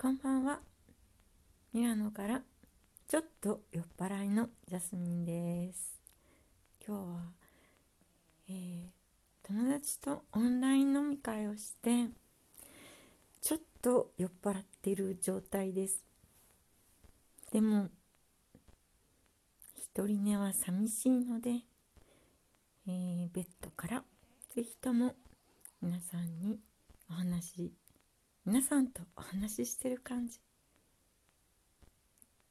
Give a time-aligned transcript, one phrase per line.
[0.00, 0.60] こんばんは。
[1.72, 2.40] ミラノから
[3.08, 6.00] ちょっと酔っ払いのジャスミンです。
[6.86, 7.20] 今日は、
[8.48, 8.84] えー、
[9.42, 12.10] 友達とオンライン飲み会をして
[13.40, 16.04] ちょっと酔っ払っている状態です。
[17.50, 17.88] でも
[19.74, 21.50] 一人寝は寂しいので、
[22.86, 24.04] えー、ベッドから
[24.54, 25.16] ぜひとも
[25.82, 26.60] 皆さんに
[27.10, 27.72] お話
[28.48, 30.40] 皆さんとお話ししてる感じ。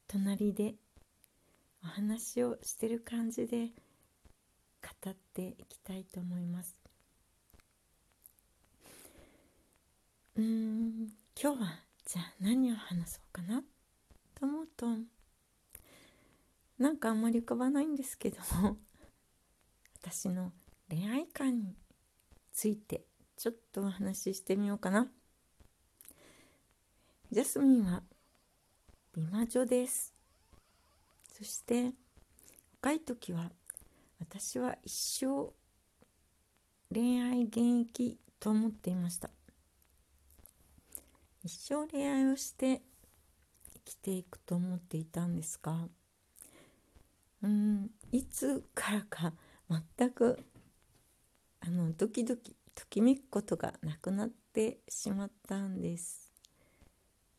[0.06, 0.76] 隣で
[1.82, 3.70] お話をしてる感じで
[4.80, 6.78] 語っていきたいと思います。
[10.36, 13.64] うん今日はじゃあ何を話そうかな
[14.36, 14.86] と思うと。
[16.78, 18.76] なんかあんまり浮かばないんですけども。
[20.00, 20.52] 私の
[20.88, 21.74] 恋愛観に
[22.52, 23.02] ついて
[23.36, 25.10] ちょっとお話ししてみようかな。
[27.30, 28.02] ジャスミンは
[29.14, 30.14] 美魔女です。
[31.36, 31.92] そして
[32.80, 33.50] 若い時は
[34.18, 35.52] 私は一生
[36.90, 39.28] 恋愛現役と思っていました。
[41.44, 42.80] 一生恋愛をして
[43.74, 45.88] 生きていくと思っていたんですが
[47.42, 49.32] うんいつからか
[49.98, 50.38] 全く
[51.60, 56.27] あのドキドキときめくことがなくなってしまったんです。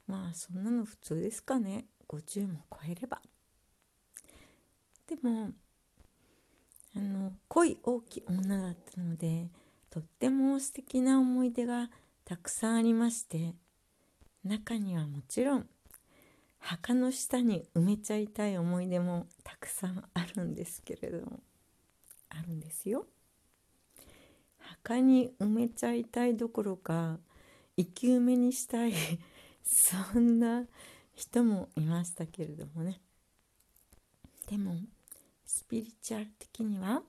[0.09, 3.21] まあそんなの普通ですかね50も超えれば
[5.07, 5.51] でも
[6.95, 9.49] あの恋大きい女だったので
[9.91, 11.91] とっても素敵な思い出が
[12.25, 13.53] たくさんありまして
[14.43, 15.67] 中にはもちろん
[16.57, 21.39] 墓の下に埋めちゃいたい思い出もたくさんあるんですけれども
[22.29, 23.05] あるんですよ。
[24.57, 27.17] 墓に埋めちゃいたいどころか
[27.77, 28.93] 生き埋めにしたい
[29.71, 30.65] そんな
[31.13, 32.99] 人もいましたけれどもね。
[34.47, 34.75] でも
[35.45, 37.03] スピリチュアル的には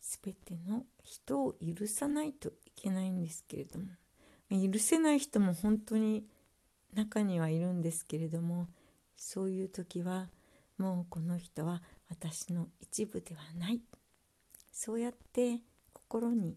[0.00, 3.86] 全ての人を許さないといけないんですけれども
[4.72, 6.24] 許せない人も本当に
[6.94, 8.68] 中にはいるんですけれども
[9.16, 10.28] そういう時は
[10.78, 13.80] もうこの人は私の一部ではない。
[14.70, 15.58] そうやって
[15.92, 16.56] 心に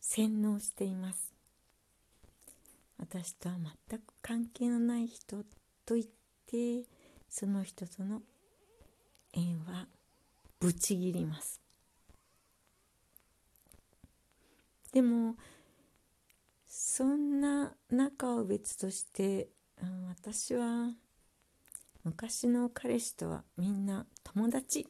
[0.00, 1.35] 洗脳しています。
[2.98, 3.56] 私とは
[3.88, 5.44] 全く関係のない人
[5.84, 6.06] と言っ
[6.46, 6.88] て
[7.28, 8.22] その人との
[9.32, 9.86] 縁は
[10.58, 11.60] ぶち切ります。
[14.92, 15.36] でも
[16.66, 19.48] そんな仲を別として、
[19.82, 20.94] うん、私は
[22.04, 24.88] 昔の彼氏とはみんな友達。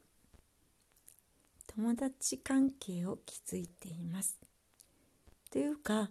[1.67, 4.39] 友達関係を築いています。
[5.51, 6.11] というか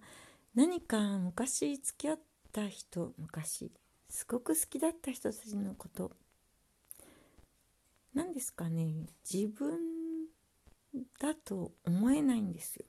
[0.56, 2.20] 何か昔付き合っ
[2.54, 3.72] た人昔
[4.10, 6.12] すごく好きだった人たちのこと。
[8.14, 9.78] 何ですかね自分
[11.20, 12.86] だと思えないんですよ。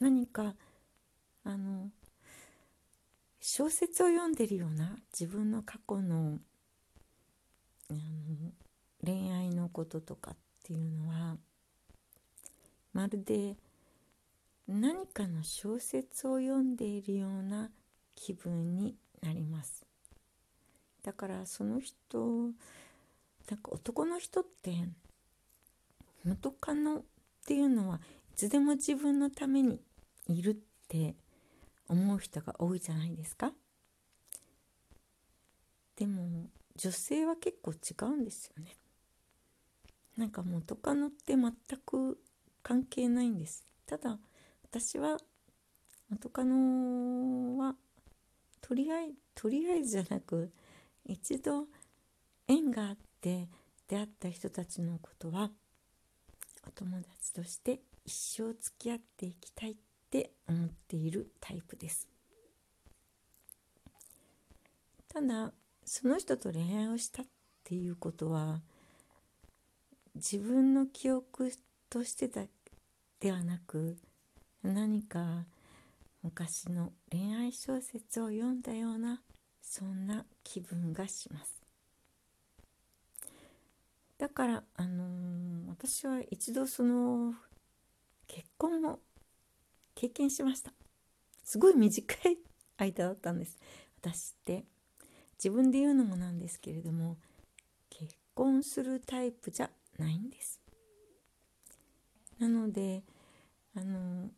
[0.00, 0.56] 何か
[1.44, 1.90] あの
[3.40, 6.38] 小説を読んでるような自分の過去の
[7.90, 8.00] あの
[9.04, 11.36] 恋愛のこととかっていうのは
[12.92, 13.56] まるで
[14.68, 17.70] 何かの小説を読んでいるような
[18.14, 19.86] 気分になります。
[21.02, 22.52] だからその人
[23.50, 24.74] なんか男の人って
[26.22, 27.02] 元カノっ
[27.46, 29.80] ていうのはいつでも自分のために
[30.26, 30.56] いるっ
[30.86, 31.14] て
[31.88, 33.52] 思う人が多いじゃないですか。
[35.96, 38.76] でも女性は結構違うんですよね。
[40.18, 41.52] なんか元カノって全
[41.86, 42.20] く
[42.62, 43.64] 関係ないんです。
[43.86, 44.18] ただ
[44.70, 45.16] 私は
[46.10, 47.74] 元カノは
[48.60, 50.52] とりあえずとりあえずじゃなく
[51.06, 51.64] 一度
[52.46, 53.48] 縁があって
[53.88, 55.50] 出会った人たちのことは
[56.66, 58.12] お友達として一
[58.42, 59.76] 生付き合っていきたいっ
[60.10, 62.08] て思っているタイプです。
[65.08, 65.52] ただ
[65.84, 67.26] その人と恋愛をしたっ
[67.64, 68.60] ていうことは
[70.14, 71.52] 自分の記憶
[71.88, 72.42] としてだ
[73.20, 73.96] ではなく
[74.62, 75.46] 何か
[76.22, 79.22] 昔の恋愛小説を読んだような
[79.62, 81.62] そんな気分がします。
[84.18, 87.34] だからあのー、私は一度その
[88.26, 88.98] 結婚を
[89.94, 90.72] 経験しました。
[91.44, 92.38] すごい短い
[92.78, 93.58] 間だったんです。
[94.00, 94.64] 私って。
[95.38, 97.16] 自分で言うのもなんですけれども
[97.90, 100.60] 結婚するタイプじゃないんです。
[102.40, 103.02] なので
[103.76, 104.30] あの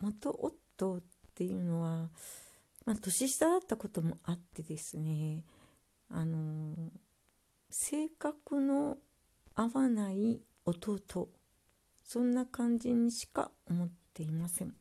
[0.00, 1.02] 元夫っ
[1.34, 2.08] ていうのは
[2.86, 5.42] まあ、年下だったこともあってですね
[6.08, 6.74] あの
[7.68, 8.96] 性格の
[9.56, 11.28] 合わない弟
[12.04, 14.72] そんな感じにしか思っていません。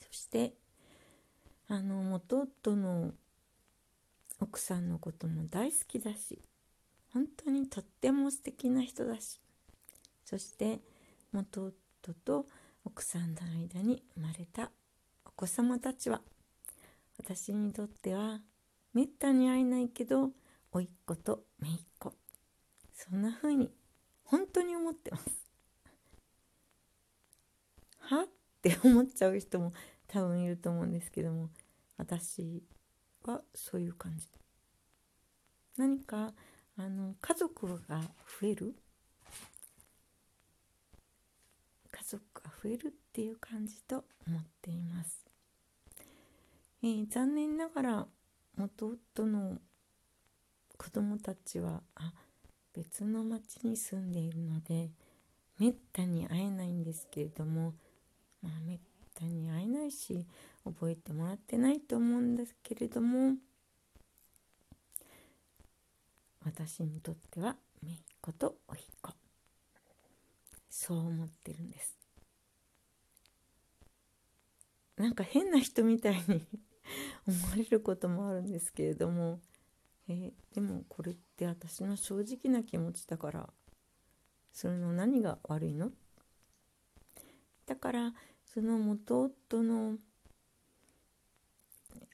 [0.00, 0.52] そして
[1.68, 3.10] あの元夫の
[4.40, 6.38] 奥さんのことも大好きだし
[7.12, 9.40] 本当にとっても素敵な人だし
[10.24, 10.80] そして
[11.32, 11.72] 元
[12.02, 12.46] 夫と
[12.84, 14.70] 奥さんの間に生まれた
[15.24, 16.20] お子様たちは
[17.16, 18.40] 私にとっては
[18.92, 20.30] めったに会えないけど
[20.72, 22.12] 甥っ子と姪っ子。
[22.92, 23.70] そんな風に
[24.24, 25.24] 本当に思ってます。
[28.00, 28.22] は？
[28.22, 28.26] っ
[28.62, 29.72] て思っちゃう人も
[30.08, 31.50] 多分いると思うんですけども
[31.96, 32.64] 私
[33.24, 34.28] はそういう感じ。
[35.76, 36.34] 何か
[36.76, 38.00] あの家族が
[38.40, 38.74] 増える
[42.02, 45.24] 家族が増えるっていう感じと思っています、
[46.82, 48.06] えー、残念ながら
[48.56, 49.58] 元夫の
[50.76, 52.12] 子供たちはあ
[52.74, 54.90] 別の町に住んでいるので
[55.60, 57.74] めったに会えないんですけれども
[58.42, 58.78] まあめっ
[59.14, 60.26] たに会えないし
[60.64, 63.36] 覚えてもらってないと思うんですけれども
[66.44, 69.21] 私にとっては姪っ子と甥っ子。
[70.82, 71.96] そう思ってるんです。
[74.96, 76.44] なんか変な人みたいに
[77.24, 79.40] 思われることもあるんですけれども、
[80.08, 83.52] えー、でもこれって私の正直な気持ちだから
[84.52, 85.92] それの何が悪いの？
[87.66, 88.12] だから
[88.44, 89.98] その元夫の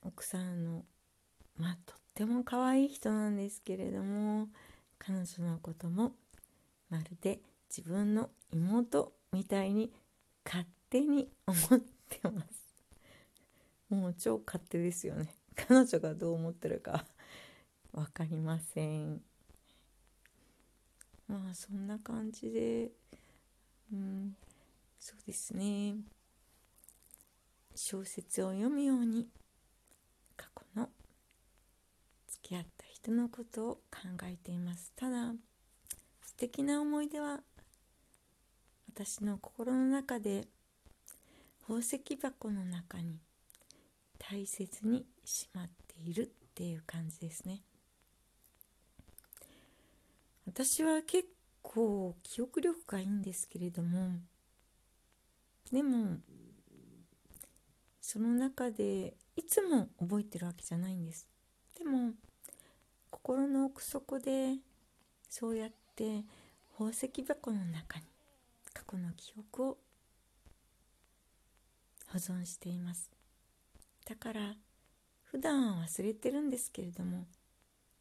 [0.02, 0.84] 奥さんの
[1.56, 4.50] まあとっても可愛い人なんですけれども
[4.98, 6.14] 彼女のことも
[6.90, 9.92] まるで自分の妹みたいに
[10.44, 12.74] 勝手に思ってます。
[13.90, 15.34] もう超勝手ですよね。
[15.54, 17.06] 彼女がどう思ってるか
[17.92, 19.22] 分かりません。
[21.26, 22.90] まあそんな感じで。
[23.92, 24.36] うん。
[24.98, 25.96] そうですね。
[27.74, 29.28] 小説を読むように
[30.36, 30.90] 過去の
[32.26, 34.92] 付き合った人のことを考えています。
[34.96, 35.34] ただ
[36.22, 37.42] 素敵な思い出は
[39.00, 40.48] 私の心の中で
[41.60, 43.20] 宝石箱の中に
[44.18, 47.62] 大切にしまっているっていう感じですね。
[50.48, 51.28] 私は結
[51.62, 54.14] 構記憶力がいいんですけれども
[55.70, 56.16] でも
[58.00, 61.28] その中でいつも覚えてるわけじゃないんです。
[61.78, 62.14] でも
[63.12, 64.56] 心の奥底で
[65.30, 66.24] そうやって
[66.72, 68.17] 宝石箱の中に
[68.78, 69.78] 過去の記憶を
[72.12, 73.10] 保存しています。
[74.06, 74.54] だから
[75.24, 77.26] 普段は忘れてるんですけれども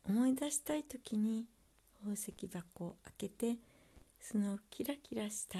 [0.07, 1.45] 思い出したい時に
[1.99, 3.57] 宝石箱を開けて
[4.21, 5.57] そのキラキラした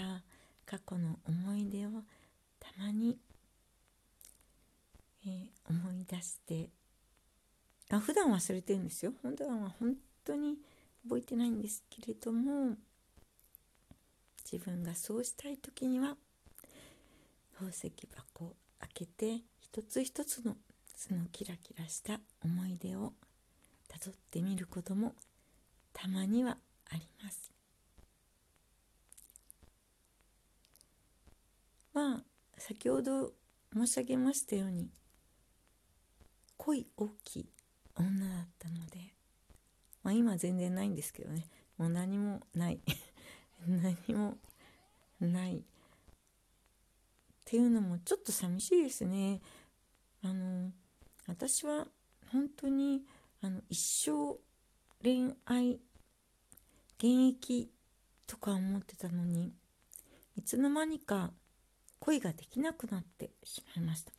[0.66, 1.90] 過去の思い出を
[2.60, 3.18] たまに、
[5.26, 6.70] えー、思い出して
[7.90, 9.14] あ普段忘れてるんですよ。
[9.22, 10.58] 普段は本当に
[11.04, 12.78] 覚えてないんですけれども
[14.50, 16.16] 自分がそうしたい時には
[17.54, 20.56] 宝石箱を開けて一つ一つの
[20.96, 23.12] そのキラキラした思い出を
[23.90, 25.16] たどってみることも
[25.92, 26.58] たまには
[26.90, 27.52] あります。
[31.94, 32.24] まあ
[32.58, 33.34] 先ほど
[33.74, 34.90] 申し上げましたように
[36.56, 37.50] 恋大きい
[37.96, 39.14] 女だったので
[40.04, 41.48] まあ今全然ないんですけどね。
[41.78, 42.80] もう何もない。
[43.68, 44.38] 何も
[45.20, 45.58] ない。
[45.58, 45.62] っ
[47.44, 49.42] ていうのもちょっと寂しいですね。
[50.24, 50.72] あの
[51.28, 51.88] 私は
[52.32, 53.04] 本当に
[53.42, 54.40] あの一生
[55.04, 55.80] 恋愛
[56.98, 57.70] 現役
[58.26, 59.54] とか思ってたのに
[60.36, 61.32] いつの間にか
[62.00, 64.12] 恋ができなくなってしまいました。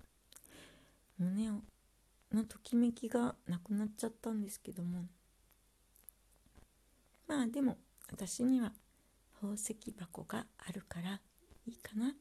[1.19, 1.51] 胸
[2.33, 5.07] のときめきがなくなっちゃったんですけども。
[7.27, 7.77] まあでも
[8.11, 8.73] 私には
[9.41, 11.21] 宝石箱があるから
[11.67, 12.13] いいかなっ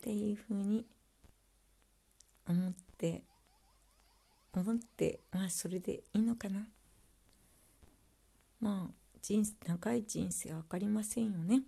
[0.00, 0.86] ていうふうに
[2.48, 3.22] 思って
[4.54, 6.66] 思ってまあそれでいいのかな。
[8.60, 11.62] まあ人長い人生分かりませんよね。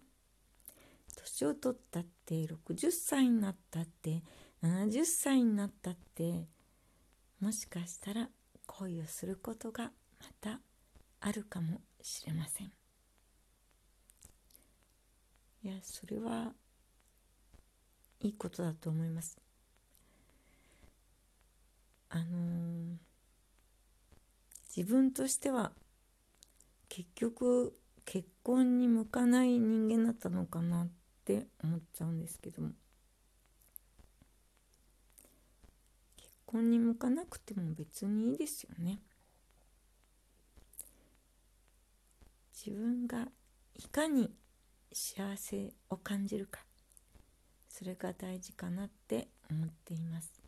[1.16, 4.22] 年を取ったって60歳になったって
[4.62, 6.46] 70歳になったって
[7.40, 8.28] もしかしたら
[8.66, 9.90] 恋をすることがま
[10.40, 10.60] た
[11.20, 12.83] あるかもしれません。
[15.64, 16.52] いやそれは
[18.20, 19.38] いいことだと思います。
[22.10, 22.96] あのー、
[24.76, 25.72] 自分としては
[26.90, 27.72] 結局
[28.04, 30.88] 結婚に向かない人間だったのかなっ
[31.24, 32.72] て思っちゃうんですけども。
[36.18, 39.00] 結婚に向かなくても別にいいですよね。
[42.52, 43.28] 自分が
[43.74, 44.30] いかに
[44.94, 46.60] 幸せを感じるか。
[47.68, 50.40] それが大事かなって思っています。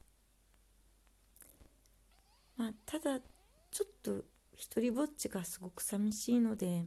[2.56, 4.24] まあただちょっと
[4.54, 6.86] 一りぼっちがすごく寂しいので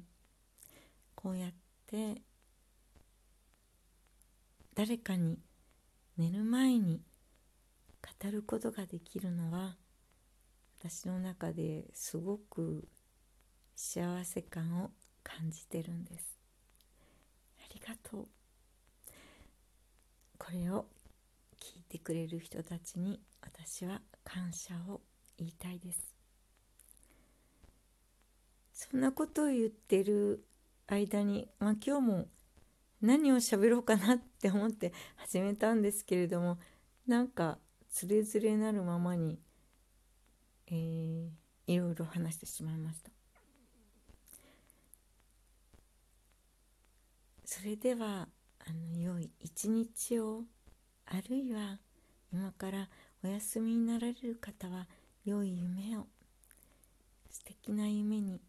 [1.13, 1.51] こうやっ
[1.85, 2.21] て
[4.73, 5.37] 誰かに
[6.17, 7.01] 寝る前に
[8.23, 9.75] 語ることができるのは
[10.79, 12.87] 私の中ですごく
[13.75, 16.38] 幸せ感を感じてるんです。
[17.73, 18.27] りがとう。
[20.37, 20.85] これを
[21.59, 25.01] 聞いてくれる人たちに私は感謝を
[25.37, 26.15] 言いたいです。
[28.73, 30.45] そんなことを言ってる
[30.87, 32.27] 間に、まあ、今日も
[33.01, 36.57] 何を喋ろうかなって思って始めたんですけれども
[37.07, 37.57] なんか
[37.91, 39.39] つれづれなるままに、
[40.67, 41.27] えー、
[41.67, 43.18] いろいろ話してしまいました。
[47.51, 48.27] それでは
[48.59, 50.43] あの良い一日を
[51.07, 51.79] あるいは
[52.31, 52.87] 今から
[53.23, 54.85] お休みになられる方は
[55.25, 56.05] 良い夢を
[57.31, 58.39] 素敵な夢に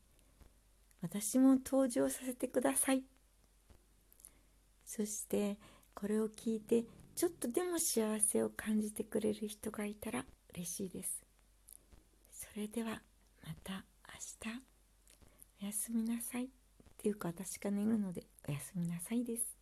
[1.00, 3.02] 私も登場させてください。
[4.84, 5.56] そして
[5.94, 6.84] これを聞いて
[7.16, 11.22] ちょっとでも幸せを感じてくれる人がいたら嬉しいです。
[12.30, 13.00] それでは
[13.46, 13.82] また
[14.42, 14.62] 明日。
[15.62, 16.59] おやすみなさい。
[17.00, 19.59] っていうか私が寝るのでおやすみなさいです。